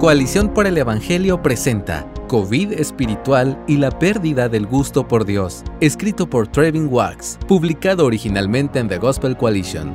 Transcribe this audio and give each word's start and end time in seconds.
Coalición 0.00 0.54
por 0.54 0.66
el 0.66 0.78
Evangelio 0.78 1.42
presenta 1.42 2.10
COVID 2.26 2.72
espiritual 2.72 3.62
y 3.68 3.76
la 3.76 3.90
pérdida 3.90 4.48
del 4.48 4.66
gusto 4.66 5.06
por 5.06 5.26
Dios, 5.26 5.62
escrito 5.82 6.26
por 6.26 6.48
Trevin 6.48 6.88
Wax, 6.90 7.38
publicado 7.46 8.06
originalmente 8.06 8.78
en 8.78 8.88
The 8.88 8.96
Gospel 8.96 9.36
Coalition. 9.36 9.92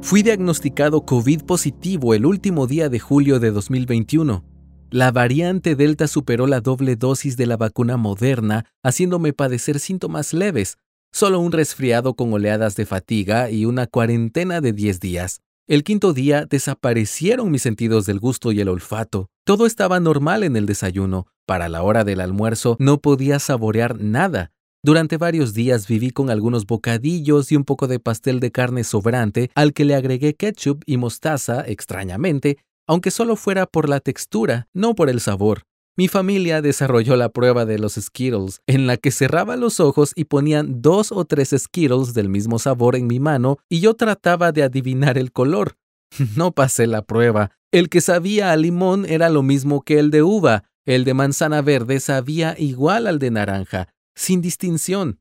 Fui 0.00 0.24
diagnosticado 0.24 1.06
COVID 1.06 1.42
positivo 1.42 2.12
el 2.12 2.26
último 2.26 2.66
día 2.66 2.88
de 2.88 2.98
julio 2.98 3.38
de 3.38 3.52
2021. 3.52 4.44
La 4.90 5.12
variante 5.12 5.76
Delta 5.76 6.08
superó 6.08 6.48
la 6.48 6.60
doble 6.60 6.96
dosis 6.96 7.36
de 7.36 7.46
la 7.46 7.56
vacuna 7.56 7.96
moderna, 7.96 8.64
haciéndome 8.82 9.32
padecer 9.32 9.78
síntomas 9.78 10.34
leves, 10.34 10.76
solo 11.12 11.38
un 11.38 11.52
resfriado 11.52 12.14
con 12.14 12.32
oleadas 12.32 12.74
de 12.74 12.84
fatiga 12.84 13.48
y 13.48 13.64
una 13.64 13.86
cuarentena 13.86 14.60
de 14.60 14.72
10 14.72 14.98
días. 14.98 15.40
El 15.68 15.84
quinto 15.84 16.12
día 16.12 16.44
desaparecieron 16.44 17.52
mis 17.52 17.62
sentidos 17.62 18.04
del 18.04 18.18
gusto 18.18 18.50
y 18.50 18.60
el 18.60 18.68
olfato. 18.68 19.28
Todo 19.44 19.64
estaba 19.64 20.00
normal 20.00 20.42
en 20.42 20.56
el 20.56 20.66
desayuno. 20.66 21.28
Para 21.46 21.68
la 21.68 21.84
hora 21.84 22.02
del 22.02 22.20
almuerzo 22.20 22.76
no 22.80 22.98
podía 22.98 23.38
saborear 23.38 24.00
nada. 24.00 24.50
Durante 24.82 25.18
varios 25.18 25.54
días 25.54 25.86
viví 25.86 26.10
con 26.10 26.30
algunos 26.30 26.66
bocadillos 26.66 27.52
y 27.52 27.56
un 27.56 27.62
poco 27.62 27.86
de 27.86 28.00
pastel 28.00 28.40
de 28.40 28.50
carne 28.50 28.82
sobrante 28.82 29.52
al 29.54 29.72
que 29.72 29.84
le 29.84 29.94
agregué 29.94 30.34
ketchup 30.34 30.82
y 30.84 30.96
mostaza 30.96 31.64
extrañamente, 31.64 32.58
aunque 32.88 33.12
solo 33.12 33.36
fuera 33.36 33.66
por 33.66 33.88
la 33.88 34.00
textura, 34.00 34.66
no 34.74 34.96
por 34.96 35.08
el 35.08 35.20
sabor. 35.20 35.62
Mi 35.94 36.08
familia 36.08 36.62
desarrolló 36.62 37.16
la 37.16 37.28
prueba 37.28 37.66
de 37.66 37.78
los 37.78 37.96
Skittles, 37.96 38.62
en 38.66 38.86
la 38.86 38.96
que 38.96 39.10
cerraba 39.10 39.56
los 39.56 39.78
ojos 39.78 40.12
y 40.16 40.24
ponían 40.24 40.80
dos 40.80 41.12
o 41.12 41.26
tres 41.26 41.54
Skittles 41.54 42.14
del 42.14 42.30
mismo 42.30 42.58
sabor 42.58 42.96
en 42.96 43.06
mi 43.06 43.20
mano 43.20 43.58
y 43.68 43.80
yo 43.80 43.92
trataba 43.92 44.52
de 44.52 44.62
adivinar 44.62 45.18
el 45.18 45.32
color. 45.32 45.76
No 46.36 46.52
pasé 46.52 46.86
la 46.86 47.02
prueba. 47.02 47.50
El 47.72 47.90
que 47.90 48.00
sabía 48.00 48.52
a 48.52 48.56
limón 48.56 49.04
era 49.06 49.28
lo 49.28 49.42
mismo 49.42 49.82
que 49.82 49.98
el 49.98 50.10
de 50.10 50.22
uva. 50.22 50.64
El 50.86 51.04
de 51.04 51.12
manzana 51.12 51.60
verde 51.60 52.00
sabía 52.00 52.54
igual 52.58 53.06
al 53.06 53.18
de 53.18 53.30
naranja, 53.30 53.88
sin 54.14 54.40
distinción. 54.40 55.20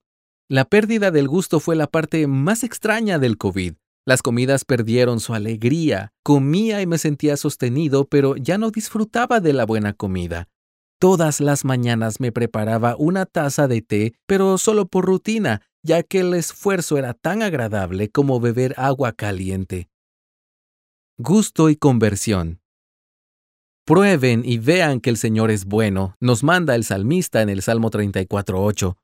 La 0.49 0.65
pérdida 0.65 1.11
del 1.11 1.27
gusto 1.27 1.59
fue 1.59 1.75
la 1.75 1.87
parte 1.87 2.27
más 2.27 2.63
extraña 2.63 3.19
del 3.19 3.37
COVID. 3.37 3.73
Las 4.05 4.21
comidas 4.21 4.65
perdieron 4.65 5.19
su 5.19 5.33
alegría. 5.33 6.13
Comía 6.23 6.81
y 6.81 6.87
me 6.87 6.97
sentía 6.97 7.35
sostenido, 7.35 8.05
pero 8.05 8.35
ya 8.37 8.57
no 8.57 8.71
disfrutaba 8.71 9.41
de 9.41 9.53
la 9.53 9.65
buena 9.65 9.93
comida. 9.93 10.47
Todas 11.01 11.39
las 11.41 11.65
mañanas 11.65 12.19
me 12.19 12.31
preparaba 12.31 12.95
una 12.95 13.25
taza 13.25 13.67
de 13.67 13.81
té, 13.81 14.13
pero 14.27 14.59
solo 14.59 14.85
por 14.85 15.05
rutina, 15.05 15.63
ya 15.81 16.03
que 16.03 16.19
el 16.19 16.35
esfuerzo 16.35 16.95
era 16.99 17.15
tan 17.15 17.41
agradable 17.41 18.11
como 18.11 18.39
beber 18.39 18.75
agua 18.77 19.11
caliente. 19.11 19.89
Gusto 21.17 21.71
y 21.71 21.75
conversión. 21.75 22.61
Prueben 23.83 24.43
y 24.45 24.59
vean 24.59 24.99
que 25.01 25.09
el 25.09 25.17
Señor 25.17 25.49
es 25.49 25.65
bueno, 25.65 26.15
nos 26.19 26.43
manda 26.43 26.75
el 26.75 26.83
salmista 26.83 27.41
en 27.41 27.49
el 27.49 27.63
Salmo 27.63 27.89
34.8. 27.89 28.95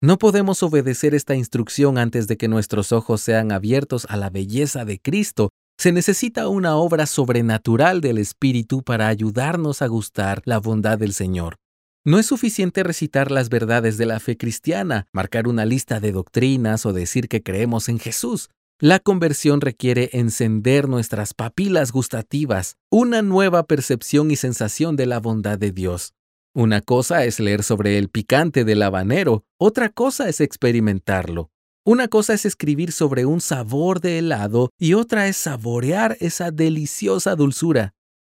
No 0.00 0.16
podemos 0.16 0.62
obedecer 0.62 1.14
esta 1.14 1.34
instrucción 1.34 1.98
antes 1.98 2.28
de 2.28 2.38
que 2.38 2.48
nuestros 2.48 2.92
ojos 2.92 3.20
sean 3.20 3.52
abiertos 3.52 4.06
a 4.08 4.16
la 4.16 4.30
belleza 4.30 4.86
de 4.86 4.98
Cristo 4.98 5.50
se 5.78 5.92
necesita 5.92 6.48
una 6.48 6.76
obra 6.76 7.06
sobrenatural 7.06 8.00
del 8.00 8.18
Espíritu 8.18 8.82
para 8.82 9.08
ayudarnos 9.08 9.82
a 9.82 9.86
gustar 9.86 10.42
la 10.44 10.58
bondad 10.58 10.98
del 10.98 11.12
Señor. 11.12 11.56
No 12.04 12.18
es 12.18 12.26
suficiente 12.26 12.82
recitar 12.82 13.30
las 13.30 13.48
verdades 13.48 13.96
de 13.96 14.06
la 14.06 14.18
fe 14.18 14.36
cristiana, 14.36 15.06
marcar 15.12 15.46
una 15.46 15.64
lista 15.64 16.00
de 16.00 16.12
doctrinas 16.12 16.84
o 16.84 16.92
decir 16.92 17.28
que 17.28 17.42
creemos 17.42 17.88
en 17.88 17.98
Jesús. 18.00 18.48
La 18.80 18.98
conversión 18.98 19.60
requiere 19.60 20.10
encender 20.12 20.88
nuestras 20.88 21.34
papilas 21.34 21.92
gustativas, 21.92 22.76
una 22.90 23.22
nueva 23.22 23.68
percepción 23.68 24.32
y 24.32 24.36
sensación 24.36 24.96
de 24.96 25.06
la 25.06 25.20
bondad 25.20 25.58
de 25.58 25.70
Dios. 25.70 26.14
Una 26.54 26.80
cosa 26.80 27.24
es 27.24 27.38
leer 27.38 27.62
sobre 27.62 27.96
el 27.96 28.08
picante 28.08 28.64
del 28.64 28.82
habanero, 28.82 29.44
otra 29.56 29.88
cosa 29.88 30.28
es 30.28 30.40
experimentarlo. 30.40 31.50
Una 31.84 32.06
cosa 32.06 32.34
es 32.34 32.46
escribir 32.46 32.92
sobre 32.92 33.26
un 33.26 33.40
sabor 33.40 34.00
de 34.00 34.18
helado 34.18 34.70
y 34.78 34.94
otra 34.94 35.26
es 35.26 35.36
saborear 35.36 36.16
esa 36.20 36.52
deliciosa 36.52 37.34
dulzura. 37.34 37.92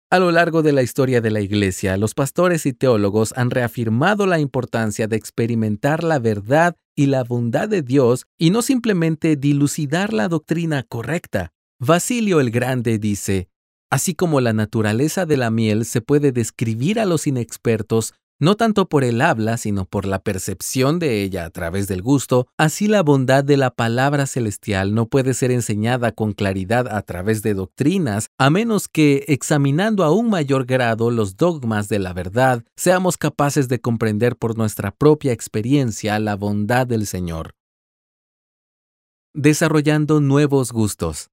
A 0.09 0.19
lo 0.19 0.31
largo 0.31 0.61
de 0.61 0.71
la 0.71 0.81
historia 0.81 1.19
de 1.19 1.29
la 1.29 1.41
Iglesia, 1.41 1.97
los 1.97 2.13
pastores 2.13 2.65
y 2.65 2.71
teólogos 2.71 3.33
han 3.35 3.49
reafirmado 3.49 4.27
la 4.27 4.39
importancia 4.39 5.07
de 5.07 5.17
experimentar 5.17 6.05
la 6.05 6.19
verdad 6.19 6.77
y 6.95 7.07
la 7.07 7.25
bondad 7.25 7.67
de 7.67 7.81
Dios 7.81 8.27
y 8.37 8.49
no 8.49 8.61
simplemente 8.61 9.35
dilucidar 9.35 10.13
la 10.13 10.29
doctrina 10.29 10.83
correcta. 10.83 11.51
Basilio 11.79 12.39
el 12.39 12.49
Grande 12.49 12.97
dice, 12.97 13.49
Así 13.89 14.15
como 14.15 14.39
la 14.39 14.53
naturaleza 14.53 15.25
de 15.25 15.35
la 15.35 15.51
miel 15.51 15.83
se 15.83 15.99
puede 15.99 16.31
describir 16.31 16.97
a 16.97 17.05
los 17.05 17.27
inexpertos 17.27 18.13
no 18.43 18.55
tanto 18.55 18.89
por 18.89 19.05
el 19.05 19.21
habla, 19.21 19.55
sino 19.55 19.85
por 19.85 20.05
la 20.05 20.19
percepción 20.19 20.99
de 20.99 21.23
ella 21.23 21.45
a 21.45 21.49
través 21.49 21.87
del 21.87 22.01
gusto, 22.01 22.47
así 22.57 22.87
la 22.87 23.01
bondad 23.01 23.41
de 23.41 23.55
la 23.55 23.71
palabra 23.71 24.25
celestial 24.25 24.93
no 24.93 25.07
puede 25.07 25.33
ser 25.33 25.49
enseñada 25.49 26.11
con 26.11 26.33
claridad 26.33 26.93
a 26.93 27.01
través 27.03 27.41
de 27.41 27.53
doctrinas, 27.53 28.27
a 28.37 28.49
menos 28.49 28.89
que, 28.89 29.23
examinando 29.29 30.03
a 30.03 30.11
un 30.11 30.29
mayor 30.29 30.65
grado 30.65 31.09
los 31.09 31.37
dogmas 31.37 31.87
de 31.87 31.99
la 31.99 32.11
verdad, 32.11 32.65
seamos 32.75 33.15
capaces 33.15 33.69
de 33.69 33.79
comprender 33.79 34.35
por 34.35 34.57
nuestra 34.57 34.91
propia 34.91 35.31
experiencia 35.31 36.19
la 36.19 36.35
bondad 36.35 36.85
del 36.85 37.07
Señor. 37.07 37.55
Desarrollando 39.33 40.19
nuevos 40.19 40.73
gustos. 40.73 41.29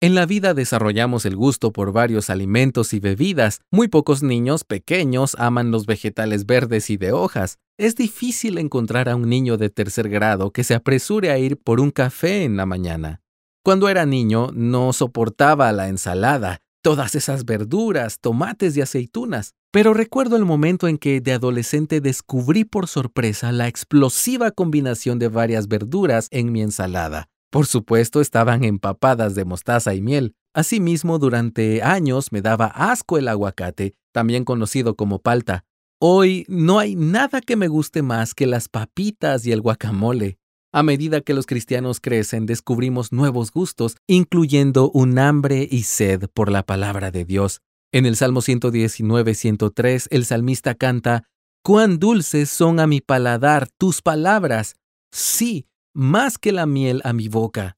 En 0.00 0.14
la 0.14 0.26
vida 0.26 0.54
desarrollamos 0.54 1.26
el 1.26 1.34
gusto 1.34 1.72
por 1.72 1.90
varios 1.90 2.30
alimentos 2.30 2.92
y 2.92 3.00
bebidas. 3.00 3.62
Muy 3.72 3.88
pocos 3.88 4.22
niños 4.22 4.62
pequeños 4.62 5.34
aman 5.40 5.72
los 5.72 5.86
vegetales 5.86 6.46
verdes 6.46 6.88
y 6.90 6.96
de 6.96 7.10
hojas. 7.10 7.58
Es 7.76 7.96
difícil 7.96 8.58
encontrar 8.58 9.08
a 9.08 9.16
un 9.16 9.28
niño 9.28 9.56
de 9.56 9.70
tercer 9.70 10.08
grado 10.08 10.52
que 10.52 10.62
se 10.62 10.74
apresure 10.74 11.32
a 11.32 11.38
ir 11.38 11.56
por 11.56 11.80
un 11.80 11.90
café 11.90 12.44
en 12.44 12.56
la 12.56 12.64
mañana. 12.64 13.22
Cuando 13.64 13.88
era 13.88 14.06
niño 14.06 14.50
no 14.54 14.92
soportaba 14.92 15.72
la 15.72 15.88
ensalada, 15.88 16.60
todas 16.80 17.16
esas 17.16 17.44
verduras, 17.44 18.20
tomates 18.20 18.76
y 18.76 18.82
aceitunas. 18.82 19.54
Pero 19.72 19.94
recuerdo 19.94 20.36
el 20.36 20.44
momento 20.44 20.86
en 20.86 20.98
que 20.98 21.20
de 21.20 21.32
adolescente 21.32 22.00
descubrí 22.00 22.62
por 22.62 22.86
sorpresa 22.86 23.50
la 23.50 23.66
explosiva 23.66 24.52
combinación 24.52 25.18
de 25.18 25.26
varias 25.26 25.66
verduras 25.66 26.28
en 26.30 26.52
mi 26.52 26.62
ensalada. 26.62 27.28
Por 27.50 27.66
supuesto, 27.66 28.20
estaban 28.20 28.64
empapadas 28.64 29.34
de 29.34 29.44
mostaza 29.44 29.94
y 29.94 30.02
miel. 30.02 30.34
Asimismo, 30.54 31.18
durante 31.18 31.82
años 31.82 32.32
me 32.32 32.42
daba 32.42 32.66
asco 32.66 33.16
el 33.16 33.28
aguacate, 33.28 33.94
también 34.12 34.44
conocido 34.44 34.96
como 34.96 35.20
palta. 35.20 35.64
Hoy 36.00 36.44
no 36.48 36.78
hay 36.78 36.94
nada 36.94 37.40
que 37.40 37.56
me 37.56 37.68
guste 37.68 38.02
más 38.02 38.34
que 38.34 38.46
las 38.46 38.68
papitas 38.68 39.46
y 39.46 39.52
el 39.52 39.60
guacamole. 39.60 40.38
A 40.72 40.82
medida 40.82 41.22
que 41.22 41.32
los 41.32 41.46
cristianos 41.46 41.98
crecen, 41.98 42.44
descubrimos 42.44 43.10
nuevos 43.10 43.50
gustos, 43.50 43.96
incluyendo 44.06 44.90
un 44.90 45.18
hambre 45.18 45.66
y 45.70 45.84
sed 45.84 46.28
por 46.34 46.50
la 46.50 46.62
palabra 46.64 47.10
de 47.10 47.24
Dios. 47.24 47.62
En 47.90 48.04
el 48.04 48.16
Salmo 48.16 48.42
119-103, 48.42 50.08
el 50.10 50.26
salmista 50.26 50.74
canta, 50.74 51.24
Cuán 51.64 51.98
dulces 51.98 52.50
son 52.50 52.80
a 52.80 52.86
mi 52.86 53.00
paladar 53.00 53.68
tus 53.78 54.02
palabras. 54.02 54.76
Sí, 55.10 55.66
más 55.98 56.38
que 56.38 56.52
la 56.52 56.64
miel 56.64 57.02
a 57.02 57.12
mi 57.12 57.26
boca. 57.26 57.76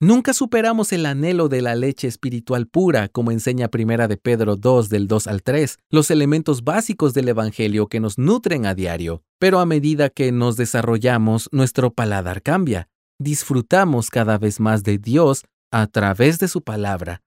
Nunca 0.00 0.32
superamos 0.32 0.94
el 0.94 1.04
anhelo 1.04 1.50
de 1.50 1.60
la 1.60 1.74
leche 1.74 2.08
espiritual 2.08 2.66
pura, 2.66 3.08
como 3.08 3.32
enseña 3.32 3.68
Primera 3.68 4.08
de 4.08 4.16
Pedro 4.16 4.56
2 4.56 4.88
del 4.88 5.08
2 5.08 5.26
al 5.26 5.42
3, 5.42 5.78
los 5.90 6.10
elementos 6.10 6.64
básicos 6.64 7.12
del 7.12 7.28
Evangelio 7.28 7.88
que 7.88 8.00
nos 8.00 8.16
nutren 8.16 8.64
a 8.64 8.74
diario. 8.74 9.22
Pero 9.38 9.60
a 9.60 9.66
medida 9.66 10.08
que 10.08 10.32
nos 10.32 10.56
desarrollamos, 10.56 11.50
nuestro 11.52 11.92
paladar 11.92 12.40
cambia. 12.40 12.88
Disfrutamos 13.18 14.08
cada 14.08 14.38
vez 14.38 14.58
más 14.58 14.82
de 14.82 14.96
Dios 14.96 15.44
a 15.70 15.86
través 15.86 16.38
de 16.38 16.48
su 16.48 16.62
palabra. 16.62 17.20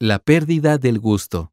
La 0.00 0.18
pérdida 0.18 0.78
del 0.78 0.98
gusto. 0.98 1.52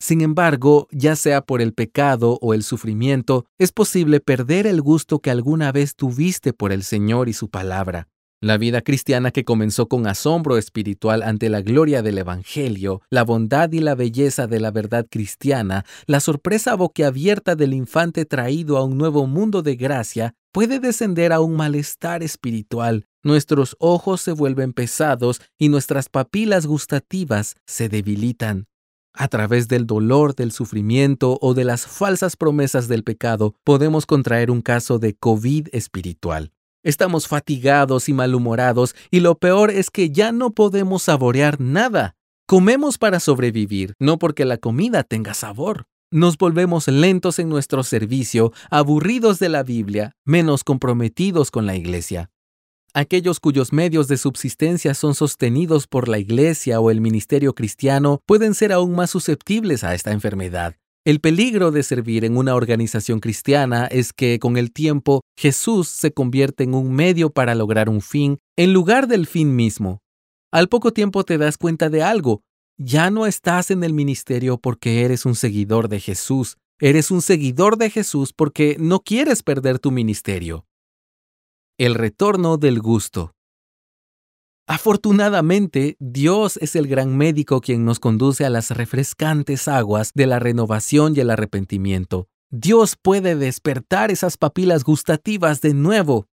Sin 0.00 0.22
embargo, 0.22 0.88
ya 0.90 1.14
sea 1.14 1.42
por 1.42 1.60
el 1.60 1.74
pecado 1.74 2.38
o 2.40 2.54
el 2.54 2.62
sufrimiento, 2.62 3.44
es 3.58 3.70
posible 3.70 4.20
perder 4.20 4.66
el 4.66 4.80
gusto 4.80 5.18
que 5.18 5.30
alguna 5.30 5.72
vez 5.72 5.94
tuviste 5.94 6.54
por 6.54 6.72
el 6.72 6.82
Señor 6.82 7.28
y 7.28 7.34
su 7.34 7.50
palabra. 7.50 8.08
La 8.42 8.56
vida 8.56 8.80
cristiana 8.80 9.32
que 9.32 9.44
comenzó 9.44 9.86
con 9.86 10.06
asombro 10.06 10.56
espiritual 10.56 11.22
ante 11.22 11.50
la 11.50 11.60
gloria 11.60 12.00
del 12.00 12.16
Evangelio, 12.16 13.02
la 13.10 13.22
bondad 13.22 13.70
y 13.72 13.80
la 13.80 13.94
belleza 13.94 14.46
de 14.46 14.60
la 14.60 14.70
verdad 14.70 15.06
cristiana, 15.10 15.84
la 16.06 16.20
sorpresa 16.20 16.74
boquiabierta 16.74 17.54
del 17.54 17.74
infante 17.74 18.24
traído 18.24 18.78
a 18.78 18.84
un 18.84 18.96
nuevo 18.96 19.26
mundo 19.26 19.60
de 19.60 19.76
gracia, 19.76 20.32
puede 20.52 20.80
descender 20.80 21.34
a 21.34 21.40
un 21.40 21.54
malestar 21.54 22.22
espiritual. 22.22 23.04
Nuestros 23.22 23.76
ojos 23.78 24.22
se 24.22 24.32
vuelven 24.32 24.72
pesados 24.72 25.42
y 25.58 25.68
nuestras 25.68 26.08
papilas 26.08 26.64
gustativas 26.64 27.56
se 27.66 27.90
debilitan. 27.90 28.69
A 29.12 29.28
través 29.28 29.68
del 29.68 29.86
dolor, 29.86 30.34
del 30.34 30.52
sufrimiento 30.52 31.38
o 31.40 31.54
de 31.54 31.64
las 31.64 31.86
falsas 31.86 32.36
promesas 32.36 32.88
del 32.88 33.02
pecado, 33.02 33.54
podemos 33.64 34.06
contraer 34.06 34.50
un 34.50 34.62
caso 34.62 34.98
de 34.98 35.14
COVID 35.14 35.68
espiritual. 35.72 36.52
Estamos 36.82 37.28
fatigados 37.28 38.08
y 38.08 38.14
malhumorados 38.14 38.94
y 39.10 39.20
lo 39.20 39.34
peor 39.34 39.70
es 39.70 39.90
que 39.90 40.10
ya 40.10 40.32
no 40.32 40.52
podemos 40.52 41.02
saborear 41.02 41.60
nada. 41.60 42.14
Comemos 42.46 42.98
para 42.98 43.20
sobrevivir, 43.20 43.94
no 43.98 44.18
porque 44.18 44.44
la 44.44 44.56
comida 44.56 45.02
tenga 45.02 45.34
sabor. 45.34 45.84
Nos 46.10 46.38
volvemos 46.38 46.88
lentos 46.88 47.38
en 47.38 47.48
nuestro 47.48 47.84
servicio, 47.84 48.52
aburridos 48.70 49.38
de 49.38 49.48
la 49.48 49.62
Biblia, 49.62 50.16
menos 50.24 50.64
comprometidos 50.64 51.50
con 51.50 51.66
la 51.66 51.76
iglesia. 51.76 52.30
Aquellos 52.92 53.38
cuyos 53.38 53.72
medios 53.72 54.08
de 54.08 54.16
subsistencia 54.16 54.94
son 54.94 55.14
sostenidos 55.14 55.86
por 55.86 56.08
la 56.08 56.18
iglesia 56.18 56.80
o 56.80 56.90
el 56.90 57.00
ministerio 57.00 57.54
cristiano 57.54 58.20
pueden 58.26 58.52
ser 58.52 58.72
aún 58.72 58.96
más 58.96 59.10
susceptibles 59.10 59.84
a 59.84 59.94
esta 59.94 60.10
enfermedad. 60.10 60.74
El 61.04 61.20
peligro 61.20 61.70
de 61.70 61.84
servir 61.84 62.24
en 62.24 62.36
una 62.36 62.56
organización 62.56 63.20
cristiana 63.20 63.86
es 63.86 64.12
que 64.12 64.40
con 64.40 64.56
el 64.56 64.72
tiempo 64.72 65.20
Jesús 65.38 65.88
se 65.88 66.12
convierte 66.12 66.64
en 66.64 66.74
un 66.74 66.92
medio 66.92 67.30
para 67.30 67.54
lograr 67.54 67.88
un 67.88 68.00
fin 68.00 68.38
en 68.56 68.72
lugar 68.72 69.06
del 69.06 69.28
fin 69.28 69.54
mismo. 69.54 70.00
Al 70.50 70.68
poco 70.68 70.92
tiempo 70.92 71.22
te 71.22 71.38
das 71.38 71.58
cuenta 71.58 71.90
de 71.90 72.02
algo. 72.02 72.42
Ya 72.76 73.10
no 73.10 73.26
estás 73.26 73.70
en 73.70 73.84
el 73.84 73.94
ministerio 73.94 74.58
porque 74.58 75.04
eres 75.04 75.26
un 75.26 75.36
seguidor 75.36 75.88
de 75.88 76.00
Jesús. 76.00 76.56
Eres 76.80 77.12
un 77.12 77.22
seguidor 77.22 77.76
de 77.76 77.88
Jesús 77.88 78.32
porque 78.32 78.76
no 78.80 79.00
quieres 79.00 79.44
perder 79.44 79.78
tu 79.78 79.92
ministerio. 79.92 80.66
El 81.80 81.94
retorno 81.94 82.58
del 82.58 82.78
gusto. 82.80 83.32
Afortunadamente, 84.68 85.96
Dios 85.98 86.58
es 86.58 86.76
el 86.76 86.86
gran 86.86 87.16
médico 87.16 87.62
quien 87.62 87.86
nos 87.86 87.98
conduce 87.98 88.44
a 88.44 88.50
las 88.50 88.70
refrescantes 88.70 89.66
aguas 89.66 90.10
de 90.14 90.26
la 90.26 90.38
renovación 90.40 91.14
y 91.16 91.20
el 91.20 91.30
arrepentimiento. 91.30 92.28
Dios 92.50 92.96
puede 93.00 93.34
despertar 93.34 94.10
esas 94.10 94.36
papilas 94.36 94.84
gustativas 94.84 95.62
de 95.62 95.72
nuevo 95.72 96.26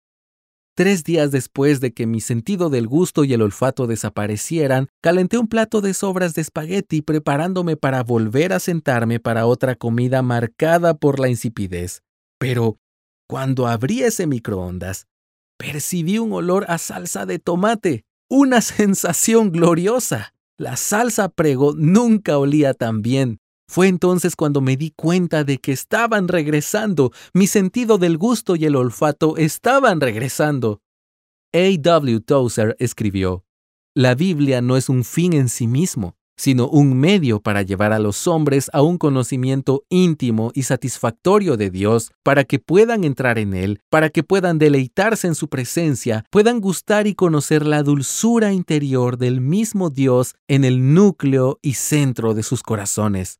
Tres 0.76 1.06
días 1.06 1.32
después 1.32 1.80
de 1.80 1.94
que 1.94 2.08
mi 2.08 2.20
sentido 2.20 2.70
del 2.70 2.86
gusto 2.86 3.24
y 3.24 3.32
el 3.32 3.42
olfato 3.42 3.88
desaparecieran, 3.88 4.90
calenté 5.02 5.38
un 5.38 5.48
plato 5.48 5.80
de 5.80 5.94
sobras 5.94 6.36
de 6.36 6.42
espagueti 6.42 7.02
preparándome 7.02 7.78
para 7.78 8.04
volver 8.04 8.52
a 8.52 8.60
sentarme 8.60 9.22
para 9.22 9.46
otra 9.46 9.76
comida 9.76 10.22
marcada 10.22 10.94
por 10.94 11.20
la 11.22 11.30
insipidez. 11.30 12.04
Pero, 12.38 12.78
cuando 13.28 13.66
abrí 13.66 14.04
ese 14.04 14.28
microondas, 14.28 15.08
percibí 15.58 16.20
un 16.20 16.34
olor 16.34 16.66
a 16.70 16.78
salsa 16.78 17.26
de 17.26 17.40
tomate, 17.40 18.06
una 18.30 18.62
sensación 18.62 19.52
gloriosa. 19.52 20.34
La 20.58 20.76
salsa 20.76 21.30
prego 21.30 21.74
nunca 21.76 22.38
olía 22.38 22.74
tan 22.74 23.02
bien. 23.02 23.40
Fue 23.70 23.88
entonces 23.88 24.36
cuando 24.36 24.62
me 24.62 24.78
di 24.78 24.92
cuenta 24.92 25.44
de 25.44 25.58
que 25.58 25.74
estaban 25.74 26.28
regresando, 26.30 27.12
mi 27.34 27.48
sentido 27.48 27.98
del 27.98 28.18
gusto 28.18 28.56
y 28.56 28.66
el 28.66 28.76
olfato 28.76 29.36
estaban 29.38 30.00
regresando. 30.00 30.82
A. 31.54 31.78
W. 31.78 32.20
Tozer 32.22 32.76
escribió, 32.80 33.46
La 33.94 34.16
Biblia 34.16 34.62
no 34.62 34.78
es 34.78 34.90
un 34.90 35.04
fin 35.04 35.34
en 35.34 35.50
sí 35.50 35.68
mismo, 35.68 36.17
sino 36.38 36.70
un 36.70 36.98
medio 36.98 37.42
para 37.42 37.64
llevar 37.64 37.92
a 37.94 38.00
los 38.00 38.28
hombres 38.28 38.70
a 38.74 38.82
un 38.82 38.98
conocimiento 38.98 39.84
íntimo 39.90 40.52
y 40.54 40.64
satisfactorio 40.64 41.58
de 41.58 41.70
Dios, 41.70 42.12
para 42.24 42.44
que 42.44 42.60
puedan 42.60 43.04
entrar 43.04 43.40
en 43.40 43.54
Él, 43.54 43.82
para 43.90 44.10
que 44.10 44.24
puedan 44.24 44.60
deleitarse 44.60 45.28
en 45.28 45.36
su 45.36 45.50
presencia, 45.50 46.24
puedan 46.30 46.62
gustar 46.62 47.08
y 47.08 47.16
conocer 47.16 47.66
la 47.66 47.84
dulzura 47.84 48.54
interior 48.54 49.18
del 49.18 49.42
mismo 49.42 49.90
Dios 49.90 50.36
en 50.48 50.64
el 50.64 50.94
núcleo 50.94 51.60
y 51.62 51.74
centro 51.74 52.34
de 52.34 52.44
sus 52.44 52.64
corazones. 52.64 53.40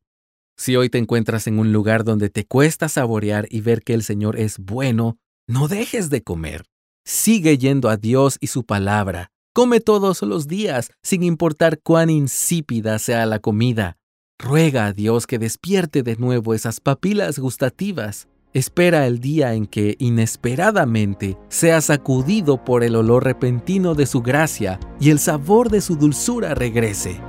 Si 0.56 0.74
hoy 0.74 0.90
te 0.90 0.98
encuentras 0.98 1.46
en 1.46 1.60
un 1.60 1.72
lugar 1.72 2.02
donde 2.02 2.30
te 2.30 2.44
cuesta 2.44 2.88
saborear 2.88 3.46
y 3.48 3.60
ver 3.60 3.82
que 3.82 3.94
el 3.94 4.02
Señor 4.02 4.36
es 4.38 4.58
bueno, 4.58 5.16
no 5.46 5.68
dejes 5.68 6.10
de 6.10 6.22
comer. 6.22 6.64
Sigue 7.04 7.56
yendo 7.56 7.88
a 7.88 7.96
Dios 7.96 8.38
y 8.40 8.48
su 8.48 8.64
palabra. 8.64 9.30
Come 9.58 9.80
todos 9.80 10.22
los 10.22 10.46
días, 10.46 10.92
sin 11.02 11.24
importar 11.24 11.80
cuán 11.82 12.10
insípida 12.10 13.00
sea 13.00 13.26
la 13.26 13.40
comida. 13.40 13.96
Ruega 14.38 14.86
a 14.86 14.92
Dios 14.92 15.26
que 15.26 15.40
despierte 15.40 16.04
de 16.04 16.14
nuevo 16.14 16.54
esas 16.54 16.78
papilas 16.78 17.40
gustativas. 17.40 18.28
Espera 18.52 19.08
el 19.08 19.18
día 19.18 19.54
en 19.54 19.66
que, 19.66 19.96
inesperadamente, 19.98 21.36
seas 21.48 21.86
sacudido 21.86 22.64
por 22.64 22.84
el 22.84 22.94
olor 22.94 23.24
repentino 23.24 23.96
de 23.96 24.06
su 24.06 24.22
gracia 24.22 24.78
y 25.00 25.10
el 25.10 25.18
sabor 25.18 25.70
de 25.70 25.80
su 25.80 25.96
dulzura 25.96 26.54
regrese. 26.54 27.20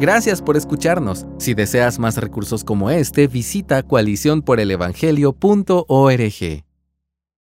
Gracias 0.00 0.42
por 0.42 0.56
escucharnos. 0.56 1.26
Si 1.38 1.54
deseas 1.54 2.00
más 2.00 2.16
recursos 2.16 2.64
como 2.64 2.90
este, 2.90 3.28
visita 3.28 3.84
coaliciónporelevangelio.org. 3.84 6.71